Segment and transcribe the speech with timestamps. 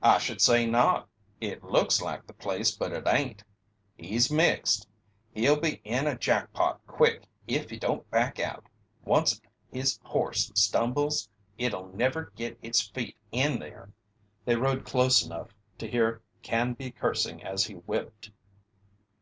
[0.00, 1.10] "I should say not!
[1.42, 3.44] It looks like the place but it ain't
[3.94, 4.88] he's mixed
[5.34, 8.64] he'll be in a jack pot quick if he don't back out.
[9.06, 11.28] Onct his horse stumbles
[11.58, 13.92] it'll never git its feet in there."
[14.46, 15.48] They rode close enough
[15.80, 18.30] to hear Canby cursing as he whipped.